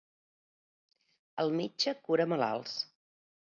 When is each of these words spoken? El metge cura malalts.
El 1.43 1.53
metge 1.59 1.95
cura 2.09 2.27
malalts. 2.35 2.75